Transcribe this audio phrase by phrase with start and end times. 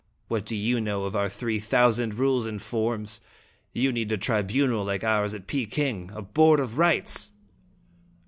[0.29, 3.21] What do you know of our three thousand rules and forms?
[3.71, 7.33] You need a tri bunal like ours at Peking, a Board of Rites!